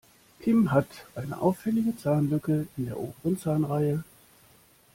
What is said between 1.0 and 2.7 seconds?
eine auffällige Zahnlücke